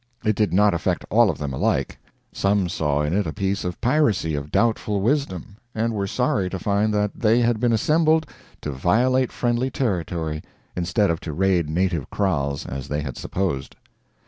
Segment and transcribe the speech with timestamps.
[0.25, 1.99] It did not affect all of them alike.
[2.33, 6.57] Some saw in it a piece of piracy of doubtful wisdom, and were sorry to
[6.57, 8.25] find that they had been assembled
[8.61, 10.41] to violate friendly territory
[10.75, 13.75] instead of to raid native kraals, as they had supposed.